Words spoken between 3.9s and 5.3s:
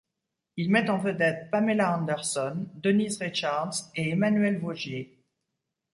et Emmanuelle Vaugier.